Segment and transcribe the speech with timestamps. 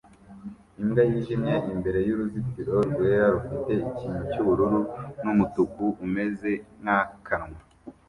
[0.81, 4.79] Imbwa yijimye imbere yuruzitiro rwera rufite ikintu cyubururu
[5.23, 7.59] n umutuku umeze nkakanwa